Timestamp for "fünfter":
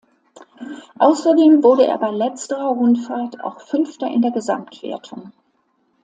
3.61-4.07